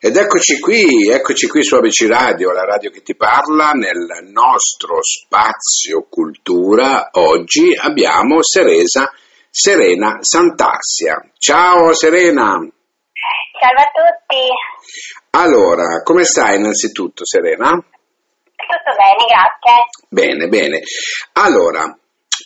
Ed 0.00 0.14
eccoci 0.16 0.60
qui, 0.60 1.10
eccoci 1.10 1.48
qui 1.48 1.64
su 1.64 1.74
ABC 1.74 2.06
Radio, 2.06 2.52
la 2.52 2.62
radio 2.62 2.88
che 2.88 3.02
ti 3.02 3.16
parla, 3.16 3.72
nel 3.72 4.30
nostro 4.30 5.02
spazio 5.02 6.06
cultura. 6.08 7.08
Oggi 7.14 7.76
abbiamo 7.76 8.40
Seresa, 8.40 9.10
Serena 9.50 10.18
Santassia. 10.20 11.28
Ciao 11.36 11.92
Serena! 11.94 12.64
Salve 13.58 13.82
a 13.82 13.90
tutti! 13.90 14.46
Allora, 15.30 16.00
come 16.04 16.22
stai 16.22 16.58
innanzitutto 16.58 17.26
Serena? 17.26 17.70
Tutto 17.70 18.94
bene, 18.94 19.26
grazie. 19.26 19.84
Bene, 20.10 20.46
bene. 20.46 20.80
Allora, 21.32 21.98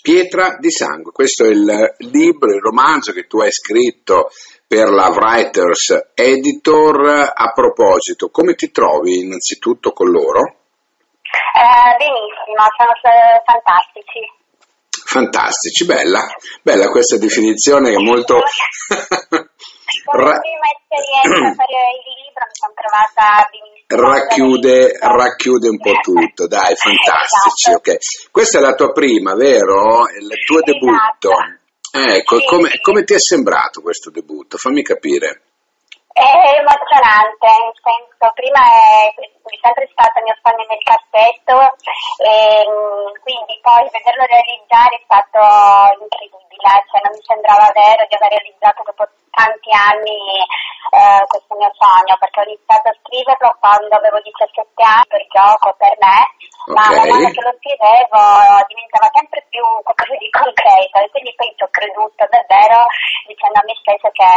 Pietra 0.03 0.57
di 0.59 0.69
sangue, 0.69 1.13
questo 1.13 1.45
è 1.45 1.51
il 1.51 1.95
libro, 1.99 2.53
il 2.53 2.61
romanzo 2.61 3.13
che 3.13 3.29
tu 3.29 3.39
hai 3.41 3.53
scritto 3.53 4.31
per 4.67 4.91
la 4.91 5.07
Writers 5.09 6.11
Editor. 6.15 7.31
A 7.33 7.53
proposito, 7.53 8.29
come 8.29 8.55
ti 8.55 8.73
trovi 8.73 9.21
innanzitutto 9.21 9.93
con 9.93 10.11
loro? 10.11 10.41
Eh, 11.55 11.97
benissimo, 11.99 12.67
sono 12.77 12.93
fantastici. 13.47 14.21
Fantastici, 15.07 15.85
bella, 15.87 16.27
bella 16.63 16.89
questa 16.89 17.17
definizione 17.17 17.91
che 17.91 17.97
è 17.97 18.03
molto... 18.03 18.41
Come 20.05 20.41
prima 20.41 20.67
esperienza 20.73 21.63
per 21.63 21.69
il 21.69 22.22
libro 22.33 22.47
mi 22.49 22.57
sono 22.57 22.73
trovata 22.75 23.49
benissimo. 23.53 23.81
Racchiude, 23.93 24.99
racchiude 24.99 25.69
un 25.69 25.79
po' 25.79 25.99
tutto, 26.01 26.47
dai, 26.49 26.75
fantastici, 26.75 27.71
esatto. 27.71 27.91
ok. 27.91 28.31
Questa 28.31 28.59
è 28.59 28.61
la 28.63 28.75
tua 28.75 28.93
prima, 28.93 29.35
vero? 29.35 30.09
Il 30.09 30.33
tuo 30.47 30.63
esatto. 30.63 30.73
debutto. 30.73 31.31
Ecco, 31.93 32.39
sì. 32.39 32.47
come, 32.47 32.71
come 32.81 33.05
ti 33.05 33.13
è 33.13 33.19
sembrato 33.19 33.83
questo 33.83 34.11
debutto? 34.11 34.57
Fammi 34.57 34.83
capire. 34.83 35.52
È 36.13 36.61
emozionante, 36.61 37.49
nel 37.49 37.79
senso, 37.81 38.25
prima 38.37 38.61
è, 38.61 39.15
è 39.17 39.57
sempre 39.65 39.89
stato 39.93 40.19
il 40.21 40.25
mio 40.29 40.37
sogno 40.45 40.65
nel 40.69 40.85
cassetto 40.85 41.57
e 42.21 42.65
quindi 43.25 43.57
poi 43.65 43.89
vederlo 43.89 44.25
realizzare 44.29 45.01
è 45.01 45.05
stato 45.09 45.41
incredibile, 46.05 46.85
cioè 46.93 47.01
non 47.01 47.17
mi 47.17 47.25
sembrava 47.25 47.73
vero 47.73 48.05
di 48.05 48.15
aver 48.15 48.29
realizzato 48.29 48.83
dopo 48.85 49.09
tanti 49.33 49.73
anni 49.73 50.45
eh, 50.93 51.25
questo 51.25 51.57
mio 51.57 51.73
sogno, 51.81 52.15
perché 52.21 52.41
ho 52.41 52.45
iniziato 52.45 52.89
a 52.93 52.99
scriverlo 53.01 53.57
quando 53.57 53.97
avevo 53.97 54.21
17 54.21 54.85
anni 54.85 55.09
per 55.09 55.25
gioco, 55.33 55.73
per 55.81 55.97
me, 55.97 56.21
ma 56.77 56.93
okay. 56.93 57.09
man 57.09 57.09
mano 57.09 57.29
che 57.33 57.43
lo 57.43 57.55
scrivevo 57.57 58.21
diventava 58.69 59.09
sempre 59.17 59.41
più 59.49 59.65
qualcosa 59.83 60.15
di 60.21 60.31
concreto 60.31 60.97
e 61.01 61.11
quindi 61.11 61.33
poi 61.35 61.49
ci 61.57 61.65
ho 61.65 61.71
creduto 61.73 62.23
davvero 62.29 62.87
dicendo 63.27 63.59
a 63.59 63.65
me 63.65 63.75
stesso 63.81 64.09
che 64.13 64.29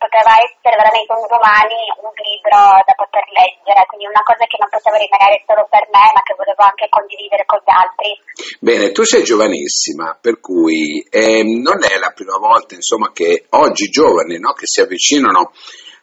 poteva 0.00 0.32
essere 0.40 0.80
veramente 0.80 1.12
un 1.12 1.28
domani 1.28 1.76
un 2.00 2.14
libro 2.24 2.80
da 2.88 2.94
poter 2.96 3.28
leggere, 3.36 3.84
quindi 3.84 4.08
una 4.08 4.24
cosa 4.24 4.48
che 4.48 4.56
non 4.56 4.72
poteva 4.72 4.96
rimanere 4.96 5.44
solo 5.44 5.68
per 5.68 5.84
me, 5.92 6.06
ma 6.16 6.24
che 6.24 6.32
volevo 6.40 6.62
anche 6.64 6.88
condividere 6.88 7.44
con 7.44 7.60
gli 7.60 7.68
altri. 7.68 8.10
Bene, 8.56 8.96
tu 8.96 9.04
sei 9.04 9.20
giovanissima, 9.20 10.16
per 10.16 10.40
cui 10.40 11.04
eh, 11.04 11.44
non 11.44 11.84
è 11.84 12.00
la 12.00 12.16
prima 12.16 12.40
volta 12.40 12.72
insomma, 12.72 13.12
che 13.12 13.44
oggi 13.52 13.92
giovani 13.92 14.40
no, 14.40 14.56
che 14.56 14.64
si 14.64 14.80
avvicinano 14.80 15.52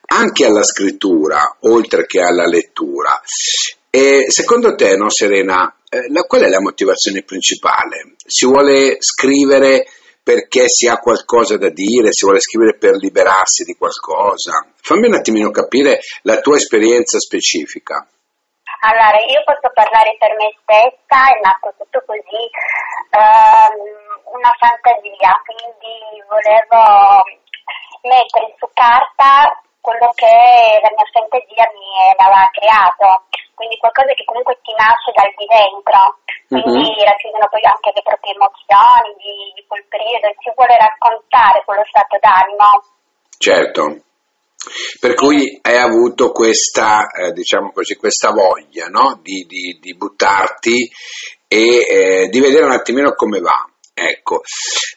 anche 0.08 0.46
alla 0.46 0.64
scrittura, 0.64 1.58
oltre 1.66 2.06
che 2.06 2.22
alla 2.22 2.46
lettura. 2.46 3.20
E 3.90 4.30
secondo 4.30 4.76
te, 4.76 4.96
no, 4.96 5.10
Serena, 5.10 5.74
eh, 5.90 6.06
la, 6.12 6.22
qual 6.22 6.44
è 6.44 6.50
la 6.50 6.62
motivazione 6.62 7.24
principale? 7.24 8.14
Si 8.26 8.46
vuole 8.46 8.98
scrivere 9.00 9.88
perché 10.28 10.68
si 10.68 10.92
ha 10.92 11.00
qualcosa 11.00 11.56
da 11.56 11.72
dire, 11.72 12.12
si 12.12 12.28
vuole 12.28 12.44
scrivere 12.44 12.76
per 12.76 13.00
liberarsi 13.00 13.64
di 13.64 13.80
qualcosa. 13.80 14.68
Fammi 14.76 15.08
un 15.08 15.16
attimino 15.16 15.56
capire 15.56 16.04
la 16.28 16.44
tua 16.44 16.58
esperienza 16.60 17.16
specifica. 17.18 18.04
Allora, 18.84 19.24
io 19.24 19.40
posso 19.48 19.72
parlare 19.72 20.20
per 20.20 20.36
me 20.36 20.52
stessa, 20.60 21.32
è 21.32 21.40
nato 21.40 21.72
tutto 21.80 22.04
così, 22.04 22.44
um, 23.16 24.36
una 24.36 24.52
fantasia, 24.60 25.32
quindi 25.48 26.20
volevo 26.28 27.24
mettere 28.04 28.52
su 28.60 28.68
carta 28.76 29.64
quello 29.80 30.12
che 30.12 30.28
la 30.84 30.92
mia 30.92 31.08
fantasia 31.08 31.72
mi 31.72 32.20
aveva 32.20 32.52
creato, 32.52 33.32
quindi 33.56 33.80
qualcosa 33.80 34.12
che 34.12 34.28
comunque 34.28 34.60
ti 34.60 34.76
nasce 34.76 35.16
dal 35.16 35.32
di 35.40 35.48
dentro 35.48 36.20
quindi 36.48 36.96
uh-huh. 36.96 37.04
racchiudono 37.04 37.48
poi 37.52 37.64
anche 37.68 37.92
le 37.94 38.02
proprie 38.04 38.34
emozioni 38.34 39.12
di, 39.20 39.36
di 39.56 39.64
quel 39.68 39.84
periodo 39.90 40.28
e 40.32 40.36
si 40.40 40.52
vuole 40.56 40.78
raccontare 40.80 41.64
quello 41.66 41.84
stato 41.84 42.16
d'animo. 42.20 42.68
Certo. 43.38 43.84
Per 45.00 45.14
cui 45.14 45.60
hai 45.62 45.78
avuto 45.78 46.32
questa, 46.32 47.08
eh, 47.08 47.32
diciamo 47.32 47.72
così, 47.72 47.96
questa 47.96 48.32
voglia 48.32 48.88
no? 48.88 49.20
di, 49.22 49.46
di, 49.48 49.78
di, 49.80 49.96
buttarti 49.96 50.90
e 51.48 51.78
eh, 51.88 52.28
di 52.30 52.40
vedere 52.40 52.66
un 52.66 52.72
attimino 52.72 53.14
come 53.14 53.40
va. 53.40 53.68
Ecco. 53.94 54.42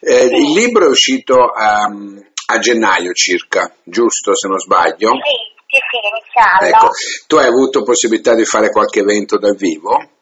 Eh, 0.01 0.27
sì. 0.27 0.33
Il 0.33 0.51
libro 0.51 0.85
è 0.85 0.89
uscito 0.89 1.35
um, 1.35 2.21
a 2.47 2.59
gennaio 2.59 3.13
circa, 3.13 3.73
giusto 3.83 4.35
se 4.35 4.47
non 4.47 4.59
sbaglio? 4.59 5.11
Sì, 5.11 5.51
sì, 5.67 5.77
sì, 5.89 5.97
iniziando. 6.11 6.65
Ecco. 6.65 6.91
Tu 7.27 7.35
hai 7.37 7.47
avuto 7.47 7.83
possibilità 7.83 8.35
di 8.35 8.45
fare 8.45 8.69
qualche 8.69 8.99
evento 8.99 9.37
dal 9.37 9.55
vivo? 9.55 10.20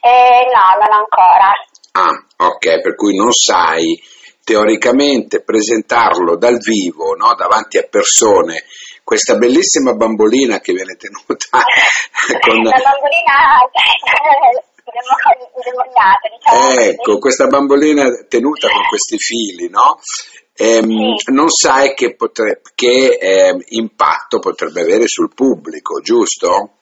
Eh, 0.00 0.46
no, 0.48 0.78
non 0.80 0.92
ancora. 0.92 1.52
Ah, 1.92 2.46
ok, 2.46 2.80
per 2.80 2.94
cui 2.94 3.16
non 3.16 3.32
sai 3.32 4.00
teoricamente 4.42 5.42
presentarlo 5.42 6.36
dal 6.36 6.58
vivo, 6.58 7.14
no? 7.14 7.34
davanti 7.34 7.78
a 7.78 7.86
persone, 7.88 8.64
questa 9.04 9.36
bellissima 9.36 9.92
bambolina 9.94 10.60
che 10.60 10.72
viene 10.72 10.96
tenuta 10.96 11.62
con... 12.40 12.62
La 12.62 12.80
bambolina 12.82 13.68
demoniata, 15.62 16.28
diciamo 16.28 16.80
Ecco, 16.80 17.18
questa 17.18 17.46
bambolina 17.46 18.04
tenuta 18.28 18.68
con 18.68 18.86
questi 18.88 19.18
fili, 19.18 19.68
no? 19.68 20.00
Ehm, 20.54 21.16
sì. 21.16 21.32
Non 21.32 21.48
sai 21.48 21.94
che, 21.94 22.14
potre... 22.14 22.60
che 22.74 23.18
eh, 23.20 23.56
impatto 23.68 24.38
potrebbe 24.38 24.82
avere 24.82 25.06
sul 25.06 25.32
pubblico, 25.34 26.00
giusto? 26.00 26.79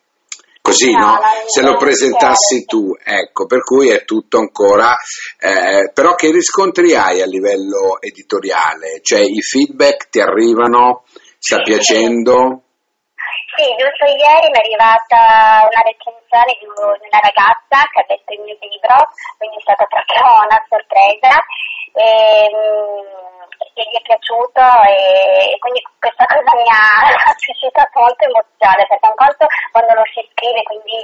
Così, 0.68 0.92
no? 0.92 1.18
Se 1.46 1.62
lo 1.62 1.76
presentassi 1.76 2.64
tu, 2.64 2.94
ecco, 3.02 3.46
per 3.46 3.62
cui 3.62 3.88
è 3.88 4.04
tutto 4.04 4.38
ancora, 4.38 4.94
eh, 5.40 5.90
però 5.92 6.14
che 6.14 6.30
riscontri 6.30 6.94
hai 6.94 7.22
a 7.22 7.26
livello 7.26 8.00
editoriale? 8.00 9.00
Cioè 9.02 9.20
i 9.20 9.40
feedback 9.40 10.10
ti 10.10 10.20
arrivano, 10.20 11.04
sta 11.38 11.58
piacendo? 11.62 12.62
Sì, 13.56 13.64
giusto 13.74 14.06
ieri 14.06 14.46
mi 14.54 14.58
è 14.58 14.62
arrivata 14.62 15.66
una 15.66 15.82
recensione 15.82 16.54
di 16.60 16.66
una 16.78 17.18
ragazza 17.18 17.82
che 17.90 17.98
ha 17.98 18.06
letto 18.06 18.30
il 18.30 18.40
mio 18.46 18.56
libro, 18.62 18.94
quindi 19.36 19.56
è 19.56 19.64
stata 19.66 19.84
proprio 19.90 20.22
una 20.46 20.62
sorpresa. 20.68 21.42
E, 21.98 22.46
ehm, 22.46 23.37
che 23.48 23.82
gli 23.86 23.96
è 23.96 24.02
piaciuto 24.02 24.62
e 24.90 25.56
quindi 25.58 25.80
questa 25.98 26.26
cosa 26.26 26.50
mi 26.56 26.68
ha 26.68 27.08
suscitato 27.38 27.94
molto 28.00 28.24
emozione 28.26 28.82
perché 28.86 29.06
un 29.08 29.18
conto 29.18 29.46
quando 29.72 29.92
lo 29.94 30.04
si 30.12 30.22
scrive 30.34 30.62
quindi 30.62 30.98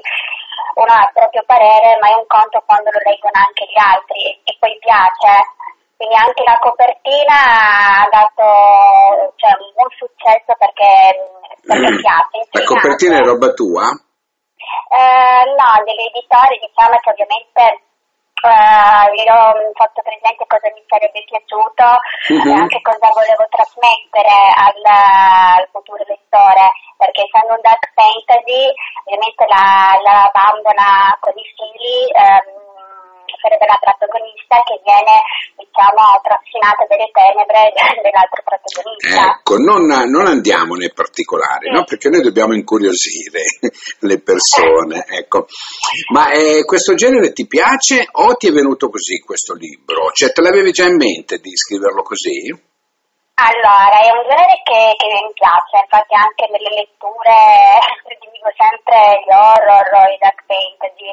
uno 0.75 0.93
ha 0.93 1.07
il 1.07 1.15
proprio 1.15 1.43
parere 1.47 1.99
ma 2.03 2.11
è 2.11 2.17
un 2.19 2.27
conto 2.27 2.63
quando 2.67 2.91
lo 2.91 3.01
leggono 3.05 3.39
anche 3.39 3.65
gli 3.71 3.79
altri 3.79 4.21
e, 4.43 4.53
poi 4.59 4.75
piace 4.83 5.33
quindi 5.95 6.15
anche 6.19 6.43
la 6.43 6.59
copertina 6.59 7.39
ha 8.03 8.09
dato 8.11 9.33
cioè, 9.39 9.55
un 9.55 9.71
buon 9.79 9.91
successo 9.95 10.51
perché, 10.59 10.91
perché 11.63 11.91
mm. 11.93 12.01
piace 12.03 12.39
la 12.51 12.65
copertina 12.67 13.19
è 13.19 13.23
roba 13.23 13.55
tua? 13.55 13.87
Eh, 14.91 15.45
no, 15.55 15.71
dell'editore 15.85 16.59
diciamo 16.59 16.99
che 16.99 17.11
ovviamente 17.11 17.63
Uh, 18.45 19.09
gli 19.15 19.25
ho 19.31 19.73
fatto 19.73 20.03
presente 20.03 20.45
cosa 20.45 20.69
mi 20.75 20.85
sarebbe 20.87 21.25
piaciuto 21.25 21.87
uh-huh. 21.87 22.45
e 22.45 22.53
anche 22.53 22.81
cosa 22.83 23.09
volevo 23.15 23.47
trasmettere 23.49 24.37
al, 24.53 24.81
al, 24.85 25.69
futuro 25.73 26.05
lettore, 26.05 26.69
perché 26.99 27.25
essendo 27.25 27.55
un 27.55 27.63
dark 27.63 27.89
fantasy, 27.95 28.69
ovviamente 29.05 29.47
la, 29.49 29.97
la 30.03 30.29
bambola 30.29 31.17
con 31.21 31.33
i 31.37 31.47
figli 31.57 32.13
um, 32.21 32.64
sarebbe 33.45 33.69
la 33.69 33.77
protagonista 33.77 34.57
che 34.65 34.81
viene 34.81 35.21
diciamo 35.61 36.01
trascinata 36.25 36.89
delle 36.89 37.13
tenebre 37.13 37.77
dell'altro 38.01 38.41
protagonista. 38.41 39.37
Ecco, 39.37 39.61
non, 39.61 39.85
non 39.85 40.25
andiamo 40.25 40.81
nei 40.81 40.93
particolari, 40.93 41.69
sì. 41.69 41.77
no? 41.77 41.85
perché 41.85 42.09
noi 42.09 42.25
dobbiamo 42.25 42.57
incuriosire 42.57 43.45
le 44.09 44.19
persone. 44.25 45.05
ecco. 45.13 45.45
Ma 46.09 46.33
eh, 46.33 46.65
questo 46.65 46.95
genere 46.95 47.37
ti 47.37 47.47
piace 47.47 48.09
o 48.09 48.33
ti 48.41 48.49
è 48.49 48.53
venuto 48.53 48.89
così 48.89 49.21
questo 49.21 49.53
libro? 49.53 50.09
Cioè 50.13 50.33
te 50.33 50.41
l'avevi 50.41 50.73
già 50.73 50.89
in 50.89 50.97
mente 50.97 51.37
di 51.37 51.53
scriverlo 51.55 52.01
così? 52.01 52.73
Allora, 53.35 53.99
è 53.99 54.15
un 54.15 54.23
genere 54.31 54.63
che, 54.63 54.95
che 54.95 55.07
mi 55.11 55.33
piace, 55.35 55.83
infatti 55.83 56.15
anche 56.15 56.47
nelle 56.55 56.71
letture 56.71 57.83
di 58.07 58.35
leggo 58.45 58.53
sempre 58.57 59.25
gli 59.25 59.33
horror, 59.33 60.11
i 60.13 60.19
dark 60.21 60.45
fantasy. 60.47 61.09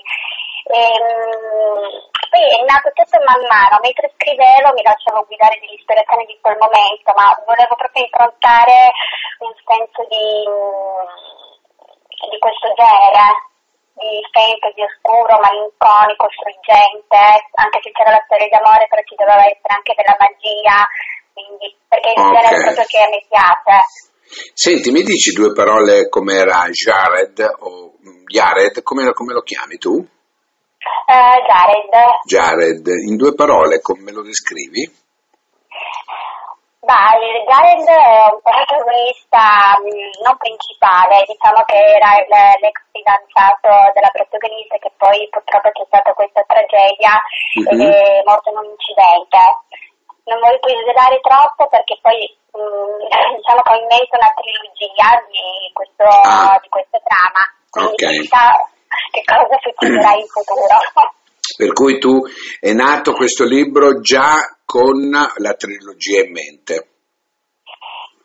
E, 0.70 0.78
um, 0.78 2.10
poi 2.30 2.46
è 2.48 2.64
nato 2.64 2.92
tutto 2.94 3.18
man 3.26 3.44
mano, 3.50 3.82
mentre 3.82 4.14
scrivevo 4.16 4.72
mi 4.74 4.84
lasciavo 4.84 5.26
guidare 5.26 5.60
dall'ispirazione 5.60 6.26
di 6.26 6.38
quel 6.40 6.58
momento, 6.62 7.12
ma 7.16 7.34
volevo 7.46 7.76
proprio 7.76 8.04
improntare 8.04 8.94
un 9.42 9.54
senso 9.66 10.02
di, 10.08 10.48
di 12.30 12.38
questo 12.40 12.72
genere 12.78 13.52
di 14.02 14.24
fantasy 14.32 14.82
oscuro, 14.82 15.38
malinconico, 15.38 16.26
struggente, 16.32 17.20
anche 17.54 17.80
se 17.84 17.92
c'era 17.92 18.18
la 18.18 18.24
storia 18.26 18.50
d'amore, 18.50 18.88
però 18.88 19.02
ci 19.06 19.16
doveva 19.16 19.46
essere 19.46 19.76
anche 19.76 19.94
della 19.94 20.18
magia, 20.18 20.88
quindi, 21.36 21.68
perché 21.86 22.08
è 22.10 22.18
il 22.18 22.26
okay. 22.26 22.34
genere 22.34 22.64
proprio 22.64 22.86
che 22.88 23.00
a 23.02 23.10
me 23.10 23.22
piace. 23.30 23.78
Senti, 24.56 24.92
mi 24.92 25.04
dici 25.04 25.36
due 25.36 25.52
parole 25.52 26.08
come 26.08 26.34
era 26.40 26.66
Jared 26.72 27.38
o 27.68 27.94
Jared, 28.26 28.82
come, 28.82 29.12
come 29.12 29.34
lo 29.34 29.42
chiami 29.42 29.78
tu? 29.78 30.00
Uh, 30.82 31.38
Jared. 31.46 31.94
Jared, 32.26 32.88
in 33.06 33.16
due 33.16 33.36
parole 33.36 33.82
come 33.82 34.12
lo 34.12 34.24
descrivi? 34.24 34.90
Beh, 36.82 37.46
Jared 37.46 37.86
è 37.86 38.26
un 38.34 38.42
protagonista 38.42 39.78
mm, 39.78 40.26
non 40.26 40.36
principale, 40.42 41.22
diciamo 41.30 41.62
che 41.70 41.78
era 41.78 42.18
l'ex 42.58 42.82
fidanzato 42.90 43.70
della 43.94 44.10
protagonista 44.10 44.82
che 44.82 44.90
poi 44.98 45.30
purtroppo 45.30 45.70
c'è 45.70 45.86
stata 45.86 46.14
questa 46.18 46.42
tragedia 46.50 47.14
mm-hmm. 47.62 47.70
ed 47.70 47.86
è 47.86 48.24
morto 48.26 48.50
in 48.50 48.58
un 48.58 48.66
incidente. 48.74 49.38
Non 50.26 50.42
voglio 50.42 50.58
svelare 50.58 51.22
troppo 51.22 51.70
perché 51.70 52.02
poi 52.02 52.18
mh, 52.18 52.58
mm, 52.58 53.38
diciamo 53.38 53.62
che 53.62 53.74
ho 53.74 53.78
in 53.78 53.86
mente 53.86 54.18
una 54.18 54.34
trilogia 54.34 55.10
di 55.30 55.70
questo, 55.78 56.10
ah. 56.10 56.58
di 56.58 56.70
questo 56.74 56.98
trama, 57.06 57.46
quindi 57.70 58.26
okay. 58.26 58.26
Che 59.12 59.22
cosa 59.26 59.58
succederà 59.62 60.16
in 60.16 60.28
futuro. 60.28 60.78
Per 61.58 61.74
cui 61.74 62.00
tu 62.00 62.22
è 62.60 62.74
nato 62.74 63.14
questo 63.14 63.46
libro 63.46 64.00
già 64.02 64.58
con 64.66 65.10
la 65.10 65.54
trilogia 65.54 66.24
in 66.24 66.32
mente. 66.32 66.88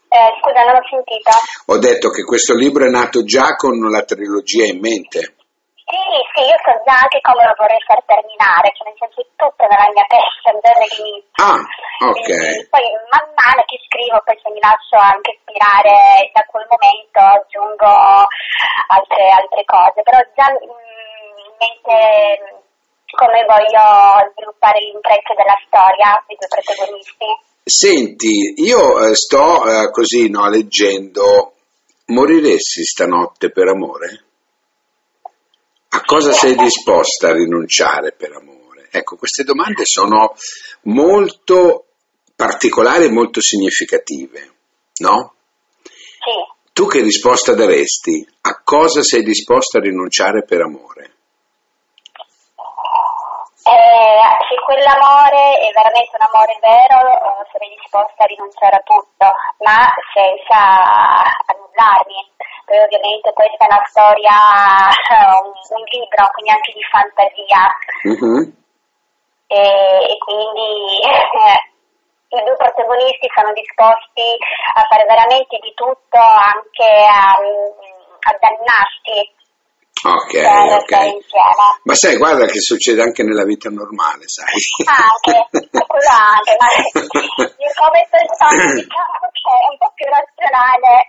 Eh, 0.09 0.33
scusa, 0.41 0.65
non 0.65 0.77
ho 0.77 0.87
sentito. 0.89 1.31
Ho 1.67 1.79
detto 1.79 2.11
che 2.11 2.23
questo 2.23 2.55
libro 2.55 2.87
è 2.87 2.89
nato 2.89 3.25
già 3.25 3.55
con 3.57 3.79
la 3.91 4.03
trilogia 4.05 4.65
in 4.65 4.79
mente. 4.81 5.36
Sì, 5.87 6.03
sì, 6.35 6.43
io 6.43 6.59
so 6.67 6.75
già 6.83 6.99
anche 6.99 7.23
come 7.23 7.47
lo 7.47 7.55
vorrei 7.55 7.79
far 7.87 8.03
terminare, 8.11 8.75
cioè 8.75 8.91
nel 8.91 8.99
senso 8.99 9.23
tutto 9.39 9.71
nella 9.71 9.87
mia 9.95 10.03
testa 10.11 10.51
già 10.59 10.75
dall'inizio. 10.75 11.31
Ah, 11.39 11.63
ok. 12.11 12.27
E 12.27 12.67
poi 12.75 12.87
man 13.15 13.27
mano 13.39 13.63
che 13.71 13.79
scrivo, 13.87 14.19
poi 14.27 14.35
se 14.43 14.51
mi 14.51 14.59
lascio 14.59 14.99
anche 14.99 15.39
ispirare 15.39 16.27
da 16.35 16.43
quel 16.51 16.67
momento 16.67 17.23
aggiungo 17.23 17.87
altre, 18.91 19.25
altre 19.31 19.63
cose, 19.63 20.03
però 20.03 20.19
già 20.35 20.51
in 20.51 21.55
mente 21.55 22.67
come 23.15 23.47
voglio 23.47 23.87
sviluppare 24.35 24.83
l'intreccio 24.83 25.39
della 25.39 25.55
storia 25.71 26.19
dei 26.27 26.35
due 26.35 26.51
protagonisti. 26.51 27.31
Senti, 27.63 28.59
io 28.59 29.07
eh, 29.07 29.15
sto 29.15 29.63
eh, 29.71 29.91
così 29.95 30.27
no, 30.31 30.51
leggendo, 30.51 31.55
moriresti 32.11 32.83
stanotte 32.83 33.55
per 33.55 33.71
amore? 33.71 34.26
A 35.97 36.03
cosa 36.05 36.31
sei 36.31 36.55
disposta 36.55 37.29
a 37.29 37.33
rinunciare 37.33 38.13
per 38.13 38.33
amore? 38.33 38.89
Ecco, 38.91 39.17
queste 39.17 39.45
domande 39.45 39.87
sono 39.87 40.35
molto 40.83 41.87
particolari 42.37 43.07
e 43.07 43.11
molto 43.11 43.41
significative, 43.41 44.53
no? 44.99 45.33
Sì. 45.81 46.37
Tu 46.75 46.87
che 46.87 47.01
risposta 47.01 47.55
daresti? 47.55 48.29
A 48.43 48.61
cosa 48.63 49.03
sei 49.03 49.23
disposta 49.23 49.79
a 49.79 49.81
rinunciare 49.81 50.45
per 50.45 50.61
amore? 50.61 51.13
Eh, 53.65 54.21
se 54.53 54.55
quell'amore 54.67 55.57
è 55.65 55.73
veramente 55.73 56.13
un 56.13 56.27
amore 56.29 56.59
vero, 56.61 57.09
eh, 57.09 57.49
sarei 57.51 57.73
disposta 57.81 58.23
a 58.23 58.27
rinunciare 58.27 58.77
a 58.77 58.85
tutto, 58.85 59.33
ma 59.65 59.81
senza 60.13 60.61
annullarmi. 61.49 62.21
Poi 62.67 62.79
ovviamente 62.83 63.33
questa 63.33 63.63
è 63.63 63.71
una 63.71 63.87
storia, 63.87 64.35
un, 65.39 65.55
un 65.55 65.85
libro, 65.87 66.27
quindi 66.35 66.51
anche 66.51 66.73
di 66.75 66.83
fantasia. 66.91 67.63
Mm-hmm. 68.11 68.43
E, 69.47 69.61
e, 70.11 70.19
quindi 70.19 70.99
eh, 70.99 71.63
i 72.35 72.43
due 72.43 72.57
protagonisti 72.59 73.31
sono 73.31 73.53
disposti 73.55 74.35
a 74.75 74.83
fare 74.91 75.05
veramente 75.07 75.63
di 75.63 75.73
tutto, 75.79 76.19
anche 76.19 76.91
a, 77.07 77.39
a 77.39 78.33
dannarsi 78.35 79.36
Ok, 80.05 80.35
ok. 80.35 80.93
Ma 81.85 81.95
sai, 81.95 82.17
guarda 82.17 82.45
che 82.47 82.61
succede 82.61 83.01
anche 83.01 83.23
nella 83.23 83.45
vita 83.45 83.71
normale, 83.71 84.25
sai. 84.27 84.61
Quello 85.23 85.51
anche, 86.13 86.57
ma 86.61 86.69
come 87.75 88.07
persona 88.11 88.65
diciamo 88.75 89.27
che 89.33 89.51
è 89.51 89.71
un 89.71 89.79
po' 89.79 89.93
più 89.95 90.07
razionale. 90.13 91.07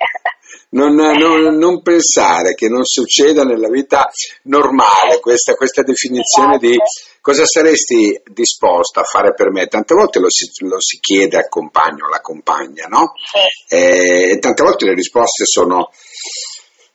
Non, 0.69 0.95
non, 1.19 1.57
non, 1.57 1.81
pensare 1.81 2.54
che 2.54 2.69
non 2.69 2.86
succeda 2.86 3.44
nella 3.44 3.68
vita 3.68 4.10
normale 4.44 5.19
questa, 5.19 5.56
questa 5.56 5.83
definizione 5.83 6.56
esatto. 6.56 6.68
di 6.68 6.78
cosa 7.19 7.45
saresti 7.45 8.22
disposta 8.25 9.01
a 9.01 9.04
fare 9.04 9.33
per 9.33 9.51
me. 9.51 9.68
Tante 9.68 9.95
volte 9.95 10.19
lo 10.19 10.30
si, 10.30 10.50
lo 10.66 10.80
si 10.80 11.00
chiede 11.00 11.38
al 11.38 11.50
compagno 11.50 12.06
o 12.06 12.07
alla 12.07 12.22
compagna, 12.22 12.86
no? 12.88 13.12
Sì. 13.16 13.75
Eh, 13.75 14.31
e 14.31 14.40
tante 14.40 14.63
volte 14.63 14.86
le 14.86 14.94
risposte 14.94 15.44
sono 15.45 15.92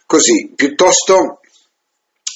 così, 0.07 0.53
piuttosto 0.55 1.41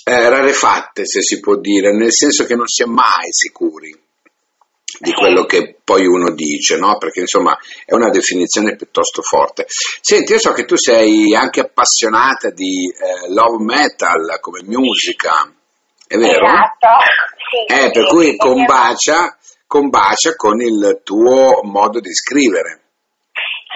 eh, 0.08 0.28
rarefatte, 0.28 1.04
se 1.04 1.20
si 1.20 1.40
può 1.40 1.56
dire, 1.56 1.90
nel 1.90 2.12
senso 2.12 2.44
che 2.44 2.54
non 2.54 2.68
si 2.68 2.84
è 2.84 2.86
mai 2.86 3.26
sicuri 3.30 3.90
di 5.00 5.12
quello 5.12 5.44
che 5.44 5.78
poi 5.82 6.06
uno 6.06 6.30
dice, 6.30 6.76
no? 6.76 6.96
Perché 6.96 7.20
insomma 7.20 7.58
è 7.84 7.92
una 7.92 8.08
definizione 8.08 8.76
piuttosto 8.76 9.20
forte. 9.20 9.64
Senti, 9.66 10.30
io 10.30 10.38
so 10.38 10.52
che 10.52 10.64
tu 10.64 10.76
sei 10.76 11.34
anche 11.34 11.60
appassionata 11.60 12.50
di 12.50 12.86
eh, 12.86 13.32
love 13.32 13.64
metal 13.64 14.38
come 14.38 14.60
musica, 14.62 15.52
è 16.06 16.16
vero? 16.16 16.46
Esatto, 16.46 16.88
sì. 17.50 17.74
Eh, 17.74 17.90
per 17.90 18.06
sì, 18.06 18.14
cui 18.14 18.36
combacia, 18.36 19.36
combacia 19.66 20.36
con 20.36 20.60
il 20.60 21.00
tuo 21.02 21.62
modo 21.64 21.98
di 21.98 22.14
scrivere. 22.14 22.82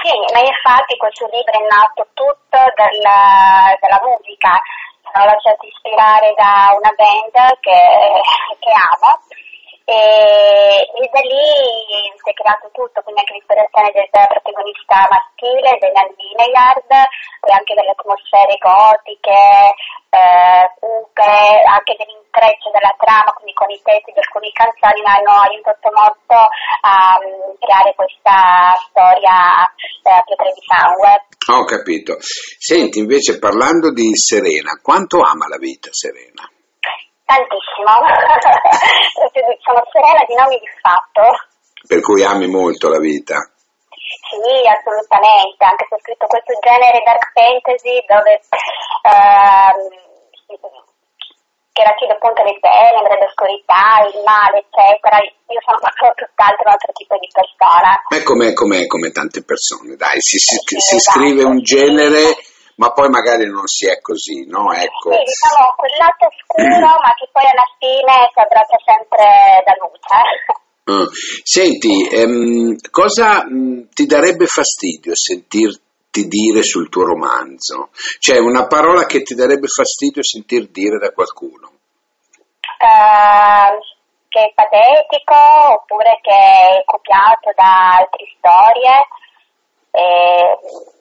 Sì, 0.01 0.15
ma 0.33 0.41
infatti 0.41 0.97
questo 0.97 1.27
libro 1.27 1.59
è 1.59 1.67
nato 1.67 2.07
tutto 2.15 2.57
dalla, 2.79 3.75
dalla 3.83 4.01
musica 4.07 4.63
sono 5.13 5.25
lasciata 5.25 5.67
ispirare 5.67 6.35
da 6.37 6.75
una 6.75 6.93
band 6.97 7.59
che, 7.61 7.81
che 8.59 8.71
amo 8.71 9.19
e, 9.91 11.11
da 11.11 11.21
lì 11.27 12.15
si 12.15 12.31
è 12.31 12.35
creato 12.35 12.71
tutto, 12.71 13.03
quindi 13.03 13.27
anche 13.27 13.35
l'ispirazione 13.35 13.91
del 13.91 14.07
protagonista 14.07 15.09
maschile, 15.11 15.79
Nandine 15.91 16.47
Yard 16.55 16.91
e 16.91 17.51
anche 17.51 17.75
delle 17.75 17.91
atmosfere 17.91 18.55
gotiche, 18.63 19.75
eh, 20.15 20.65
anche 21.67 21.95
dell'intreccio 21.99 22.71
della 22.71 22.95
trama, 23.03 23.35
quindi 23.35 23.55
con 23.55 23.71
i 23.71 23.81
testi 23.83 24.15
di 24.15 24.23
alcune 24.23 24.55
canzoni 24.55 25.03
mi 25.03 25.11
hanno 25.11 25.35
aiutato 25.43 25.89
molto 25.91 26.39
a 26.39 27.19
um, 27.19 27.59
creare 27.59 27.91
questa 27.99 28.79
storia 28.87 29.67
eh, 29.67 30.23
pietre 30.23 30.55
di 30.55 30.63
sangue. 30.71 31.27
Ho 31.51 31.65
capito. 31.67 32.15
Senti, 32.23 32.99
invece 33.03 33.39
parlando 33.39 33.91
di 33.91 34.15
Serena, 34.15 34.79
quanto 34.79 35.19
ama 35.19 35.49
la 35.49 35.59
vita 35.59 35.91
Serena? 35.91 36.47
Tantissimo. 37.31 37.95
Sono 39.63 39.83
Serena 39.95 40.27
di 40.27 40.35
nomi 40.35 40.59
di 40.59 40.71
fatto. 40.83 41.23
Per 41.87 42.01
cui 42.03 42.25
ami 42.27 42.51
molto 42.51 42.91
la 42.91 42.99
vita? 42.99 43.39
Sì, 43.87 44.67
assolutamente, 44.67 45.63
anche 45.63 45.87
se 45.87 45.95
ho 45.95 46.03
scritto 46.03 46.27
questo 46.27 46.59
genere 46.59 47.07
dark 47.07 47.31
fantasy 47.31 48.03
dove 48.11 48.43
ehm, 49.07 49.79
che 51.71 51.83
racchiude 51.87 52.19
appunto 52.19 52.43
le 52.43 52.59
tenebre, 52.59 53.23
l'oscurità, 53.23 54.03
il 54.11 54.19
male, 54.27 54.67
eccetera. 54.67 55.23
Io 55.23 55.63
sono 55.63 55.79
proprio 55.79 56.11
tutt'altro 56.19 56.67
un 56.67 56.75
altro 56.75 56.91
tipo 56.99 57.15
di 57.15 57.31
persona. 57.31 57.95
È 58.11 58.23
come, 58.27 58.53
come, 58.59 58.91
come 58.91 59.15
tante 59.15 59.47
persone, 59.47 59.95
dai, 59.95 60.19
si, 60.19 60.43
si, 60.43 60.59
sì, 60.59 60.83
si 60.83 60.97
esatto, 60.99 61.23
scrive 61.23 61.47
un 61.47 61.63
genere 61.63 62.35
ma 62.81 62.93
poi 62.93 63.11
magari 63.11 63.45
non 63.47 63.67
si 63.67 63.87
è 63.87 64.01
così, 64.01 64.47
no? 64.47 64.73
Ecco. 64.73 65.13
Sì, 65.13 65.21
diciamo 65.21 65.75
quel 65.77 65.97
lato 66.01 66.29
scuro, 66.41 66.97
ma 66.97 67.13
che 67.13 67.29
poi 67.31 67.45
alla 67.45 67.69
fine 67.77 68.33
si 68.33 68.41
abbraccia 68.41 68.81
sempre 68.89 69.63
da 69.67 69.75
luce. 69.77 70.17
Uh. 70.89 71.07
Senti, 71.45 72.09
ehm, 72.09 72.77
cosa 72.91 73.45
mh, 73.45 73.53
mm, 73.53 73.81
ti 73.93 74.07
darebbe 74.07 74.47
fastidio 74.47 75.15
sentirti 75.15 76.27
dire 76.27 76.63
sul 76.63 76.89
tuo 76.89 77.05
romanzo? 77.05 77.91
Cioè 78.19 78.39
una 78.39 78.67
parola 78.67 79.05
che 79.05 79.21
ti 79.21 79.35
darebbe 79.35 79.67
fastidio 79.67 80.25
sentir 80.25 80.71
dire 80.71 80.97
da 80.97 81.11
qualcuno? 81.11 81.69
Uh, 82.81 83.77
che 84.27 84.41
è 84.41 84.53
patetico 84.55 85.37
oppure 85.75 86.19
che 86.23 86.33
è 86.33 86.83
copiato 86.87 87.53
da 87.55 87.99
altre 87.99 88.25
storie. 88.39 89.07
E 89.93 90.99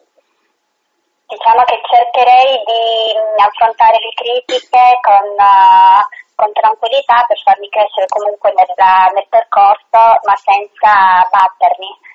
diciamo 1.60 1.64
che 1.66 1.80
cercherei 1.84 2.56
di 2.64 3.42
affrontare 3.42 3.98
le 4.00 4.14
critiche 4.16 5.00
con, 5.04 5.28
uh, 5.36 6.02
con 6.36 6.52
tranquillità 6.54 7.26
per 7.28 7.40
farmi 7.44 7.68
crescere 7.70 8.08
comunque 8.08 8.54
nel, 8.56 8.72
nel 9.14 9.28
percorso, 9.30 10.00
ma 10.24 10.36
senza 10.40 11.28
battermi. 11.28 12.08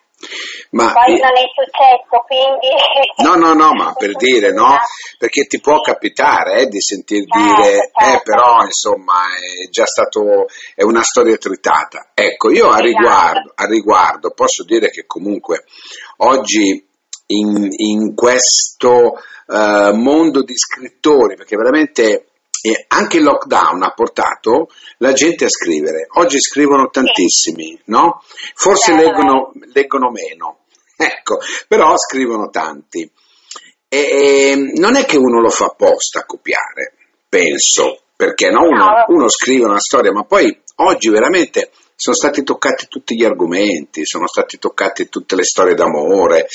Ma 0.70 0.92
Poi 0.92 1.20
non 1.20 1.36
è 1.36 1.44
successo, 1.52 2.24
quindi... 2.24 2.72
No, 3.20 3.34
no, 3.34 3.52
no, 3.52 3.74
ma 3.76 3.92
per 3.92 4.16
dire, 4.16 4.52
no? 4.52 4.78
Perché 5.18 5.44
ti 5.44 5.60
può 5.60 5.80
capitare 5.80 6.60
eh, 6.60 6.66
di 6.66 6.80
sentir 6.80 7.26
certo, 7.26 7.38
dire, 7.38 7.90
eh, 7.92 8.12
eh, 8.14 8.20
però 8.22 8.62
insomma 8.62 9.26
è 9.36 9.68
già 9.68 9.84
stato, 9.84 10.46
è 10.74 10.82
una 10.82 11.02
storia 11.02 11.36
tritata. 11.36 12.12
Ecco, 12.14 12.50
io 12.50 12.70
a 12.70 12.78
esatto. 12.78 12.84
riguardo, 12.84 13.52
a 13.54 13.66
riguardo 13.66 14.30
posso 14.30 14.64
dire 14.64 14.88
che 14.88 15.04
comunque 15.04 15.64
oggi 16.18 16.92
in, 17.26 17.68
in 17.70 18.14
questo 18.14 19.18
uh, 19.46 19.94
mondo 19.94 20.42
di 20.42 20.56
scrittori, 20.56 21.36
perché 21.36 21.56
veramente 21.56 22.26
e 22.66 22.86
anche 22.88 23.18
il 23.18 23.24
lockdown 23.24 23.82
ha 23.82 23.92
portato 23.92 24.70
la 24.96 25.12
gente 25.12 25.44
a 25.44 25.50
scrivere. 25.50 26.06
Oggi 26.14 26.40
scrivono 26.40 26.88
tantissimi, 26.88 27.78
no? 27.86 28.22
Forse 28.54 28.92
eh, 28.92 28.96
leggono, 28.96 29.52
leggono 29.74 30.10
meno, 30.10 30.60
ecco, 30.96 31.40
però 31.68 31.94
scrivono 31.98 32.48
tanti. 32.48 33.10
E 33.86 34.72
non 34.76 34.96
è 34.96 35.04
che 35.04 35.18
uno 35.18 35.42
lo 35.42 35.50
fa 35.50 35.66
apposta 35.66 36.20
a 36.20 36.24
copiare, 36.24 36.94
penso, 37.28 38.04
perché 38.16 38.48
no? 38.48 38.62
uno, 38.62 39.04
uno 39.08 39.28
scrive 39.28 39.66
una 39.66 39.78
storia, 39.78 40.12
ma 40.12 40.24
poi 40.24 40.58
oggi 40.76 41.10
veramente 41.10 41.70
sono 41.96 42.16
stati 42.16 42.42
toccati 42.42 42.86
tutti 42.88 43.14
gli 43.14 43.24
argomenti, 43.24 44.04
sono 44.04 44.26
stati 44.26 44.58
toccate 44.58 45.08
tutte 45.08 45.36
le 45.36 45.44
storie 45.44 45.74
d'amore. 45.74 46.46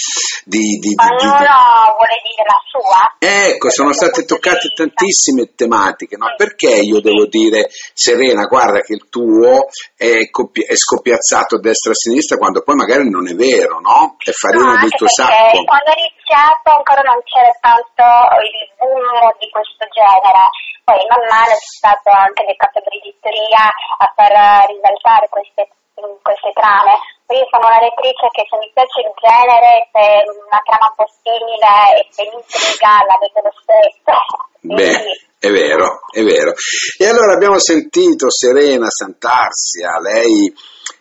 Di, 0.43 0.77
di, 0.79 0.89
di, 0.89 0.95
ognuno 0.97 1.95
vuole 1.95 2.19
dire 2.23 2.43
la 2.45 2.59
sua. 2.69 3.15
Ecco, 3.17 3.69
sono 3.69 3.93
state 3.93 4.25
toccate 4.25 4.73
tantissime 4.75 5.53
tematiche, 5.55 6.17
no? 6.17 6.27
Perché 6.35 6.79
io 6.81 6.99
devo 7.01 7.25
dire, 7.25 7.69
Serena, 7.93 8.45
guarda 8.45 8.81
che 8.81 8.93
il 8.93 9.07
tuo 9.09 9.67
è, 9.95 10.29
copi- 10.29 10.63
è 10.63 10.75
scoppiazzato 10.75 11.55
a 11.55 11.59
destra 11.59 11.91
e 11.91 11.93
a 11.93 11.97
sinistra, 11.97 12.37
quando 12.37 12.61
poi 12.61 12.75
magari 12.75 13.09
non 13.09 13.27
è 13.27 13.33
vero, 13.33 13.79
no? 13.79 14.15
È 14.17 14.31
farina 14.31 14.73
no, 14.73 14.79
del 14.81 14.91
tuo 14.91 15.07
sacco. 15.07 15.63
Quando 15.63 15.91
ho 15.91 16.18
iniziato 16.29 16.69
ancora 16.69 17.01
non 17.01 17.17
c'era 17.25 17.49
tanto 17.57 18.05
il 18.45 18.69
boom 18.77 19.33
di 19.41 19.49
questo 19.49 19.89
genere 19.89 20.53
poi 20.85 21.01
man 21.09 21.25
mano 21.25 21.53
c'è 21.57 21.73
stato 21.81 22.09
anche 22.13 22.45
del 22.45 22.57
capo 22.57 22.81
di 22.85 23.01
editoria 23.01 23.65
a 23.65 24.05
far 24.13 24.33
risaltare 24.69 25.29
queste, 25.29 25.69
queste 25.93 26.49
trame. 26.57 26.97
Io 27.29 27.45
sono 27.45 27.69
una 27.69 27.77
lettrice 27.77 28.25
che 28.33 28.41
se 28.49 28.57
mi 28.57 28.69
piace 28.73 29.05
il 29.05 29.13
genere, 29.21 29.85
se 29.93 30.05
una 30.25 30.61
trama 30.65 30.89
un 30.89 30.97
po' 30.97 31.09
simile 31.21 31.73
e 31.93 32.01
se 32.09 32.25
mi 32.25 32.41
intriga 32.41 33.05
la 33.05 33.17
vedo 33.21 33.39
lo 33.45 33.53
stesso. 33.53 34.13
Beh. 34.65 35.27
È 35.39 35.49
vero, 35.53 36.01
è 36.09 36.21
vero. 36.23 36.51
E 36.97 37.05
allora 37.07 37.33
abbiamo 37.33 37.59
sentito 37.59 38.29
Serena 38.29 38.89
Santarsia, 38.89 40.01
lei 40.01 40.51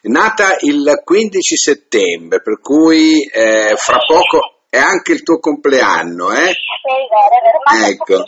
è 0.05 0.07
nata 0.07 0.59
il 0.61 1.01
15 1.03 1.57
settembre, 1.57 2.41
per 2.41 2.61
cui 2.61 3.25
eh, 3.25 3.75
fra 3.75 3.99
poco 4.07 4.58
è 4.71 4.79
anche 4.79 5.13
il 5.13 5.23
tuo 5.23 5.39
compleanno, 5.39 6.31
eh? 6.33 6.53
Sì, 6.53 6.93
è 6.93 7.07
vero, 7.41 7.87
è 7.87 7.91
ecco, 7.91 8.25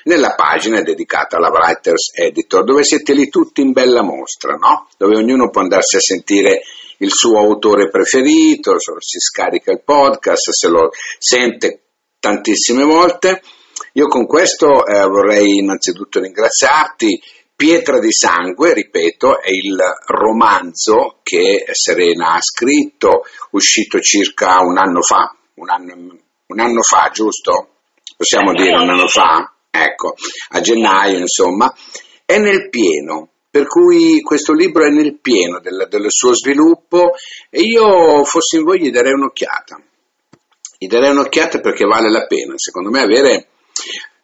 nella 0.04 0.34
pagina 0.34 0.80
dedicata 0.80 1.36
alla 1.36 1.50
Writers 1.50 2.12
Editor 2.14 2.64
dove 2.64 2.84
siete 2.84 3.12
lì 3.12 3.28
tutti 3.28 3.60
in 3.60 3.72
bella 3.72 4.02
mostra, 4.02 4.54
no? 4.54 4.88
dove 4.96 5.16
ognuno 5.16 5.50
può 5.50 5.60
andarsi 5.60 5.96
a 5.96 6.00
sentire 6.00 6.62
il 6.98 7.10
suo 7.10 7.38
autore 7.38 7.88
preferito, 7.90 8.76
si 8.78 9.18
scarica 9.18 9.72
il 9.72 9.82
podcast, 9.82 10.50
se 10.50 10.68
lo 10.68 10.90
sente 11.18 11.80
tantissime 12.18 12.84
volte 12.84 13.42
io 13.92 14.06
con 14.06 14.26
questo 14.26 14.86
eh, 14.86 15.06
vorrei 15.06 15.58
innanzitutto 15.58 16.20
ringraziarti. 16.20 17.20
Pietra 17.56 18.00
di 18.00 18.10
sangue, 18.10 18.74
ripeto, 18.74 19.40
è 19.40 19.50
il 19.50 19.78
romanzo 20.06 21.20
che 21.22 21.64
Serena 21.70 22.32
ha 22.34 22.40
scritto, 22.40 23.22
uscito 23.52 24.00
circa 24.00 24.58
un 24.60 24.76
anno 24.76 25.00
fa, 25.02 25.32
un 25.54 25.70
anno, 25.70 26.18
un 26.46 26.60
anno 26.60 26.82
fa, 26.82 27.10
giusto? 27.12 27.68
Possiamo 28.16 28.52
dire 28.52 28.74
un 28.74 28.90
anno 28.90 29.06
fa? 29.06 29.52
Ecco, 29.70 30.14
a 30.50 30.60
gennaio 30.60 31.18
insomma, 31.18 31.72
è 32.24 32.38
nel 32.38 32.68
pieno, 32.70 33.28
per 33.48 33.68
cui 33.68 34.20
questo 34.20 34.52
libro 34.52 34.84
è 34.84 34.90
nel 34.90 35.20
pieno 35.20 35.60
del, 35.60 35.86
del 35.88 36.06
suo 36.08 36.34
sviluppo 36.34 37.12
e 37.50 37.60
io 37.60 38.24
fossi 38.24 38.56
in 38.56 38.64
voi 38.64 38.80
gli 38.80 38.90
darei 38.90 39.12
un'occhiata. 39.12 39.80
Gli 40.76 40.88
darei 40.88 41.10
un'occhiata 41.10 41.60
perché 41.60 41.84
vale 41.84 42.10
la 42.10 42.26
pena, 42.26 42.54
secondo 42.56 42.90
me, 42.90 43.00
avere 43.00 43.46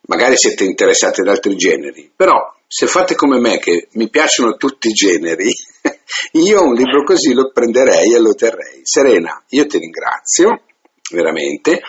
magari 0.03 0.37
siete 0.37 0.65
interessati 0.65 1.21
ad 1.21 1.29
altri 1.29 1.57
generi, 1.57 2.11
però 2.15 2.37
se 2.67 2.87
fate 2.87 3.15
come 3.15 3.39
me 3.41 3.59
che 3.59 3.89
mi 3.93 4.09
piacciono 4.09 4.55
tutti 4.57 4.89
i 4.89 4.93
generi, 4.93 5.53
io 6.33 6.63
un 6.63 6.75
libro 6.75 7.03
così 7.05 7.33
lo 7.33 7.51
prenderei 7.51 8.15
e 8.15 8.21
lo 8.21 8.35
terrei. 8.35 8.81
Serena, 8.85 9.43
io 9.49 9.67
ti 9.67 9.79
ringrazio 9.79 10.63
veramente 11.11 11.81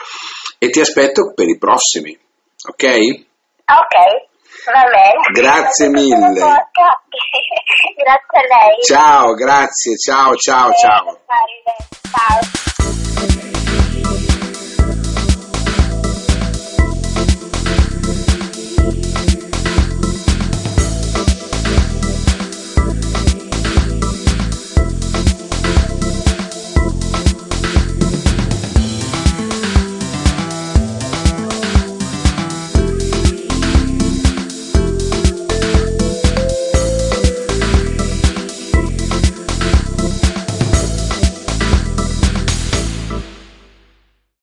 e 0.58 0.70
ti 0.70 0.80
aspetto 0.80 1.34
per 1.34 1.48
i 1.48 1.58
prossimi, 1.58 2.18
ok? 2.68 2.84
Ok, 3.66 3.96
va 4.66 4.84
bene. 4.90 5.22
Grazie 5.34 5.90
mille. 5.90 6.40
grazie 7.96 8.40
a 8.40 8.46
lei. 8.48 8.84
Ciao, 8.84 9.34
grazie, 9.34 9.96
ciao, 9.98 10.36
ciao, 10.36 10.72
ciao. 10.74 11.20
Ciao. 12.12 12.71